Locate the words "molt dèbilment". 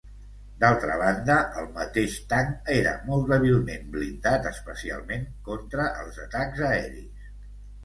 3.11-3.85